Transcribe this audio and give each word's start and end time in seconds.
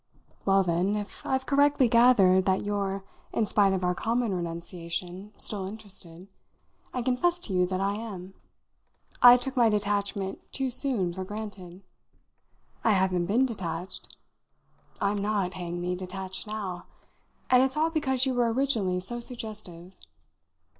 "Well 0.45 0.63
then, 0.63 0.95
if 0.95 1.23
I've 1.27 1.45
correctly 1.45 1.87
gathered 1.87 2.45
that 2.45 2.63
you're, 2.63 3.03
in 3.31 3.45
spite 3.45 3.71
of 3.71 3.83
our 3.83 3.93
common 3.93 4.33
renunciation, 4.33 5.31
still 5.37 5.67
interested, 5.67 6.27
I 6.91 7.03
confess 7.03 7.37
to 7.37 7.53
you 7.53 7.67
that 7.67 7.79
I 7.79 7.93
am. 7.97 8.33
I 9.21 9.37
took 9.37 9.55
my 9.55 9.69
detachment 9.69 10.39
too 10.51 10.71
soon 10.71 11.13
for 11.13 11.23
granted. 11.23 11.83
I 12.83 12.93
haven't 12.93 13.27
been 13.27 13.45
detached. 13.45 14.17
I'm 14.99 15.19
not, 15.19 15.53
hang 15.53 15.79
me! 15.79 15.93
detached 15.93 16.47
now. 16.47 16.87
And 17.51 17.61
it's 17.61 17.77
all 17.77 17.91
because 17.91 18.25
you 18.25 18.33
were 18.33 18.51
originally 18.51 19.01
so 19.01 19.19
suggestive." 19.19 19.93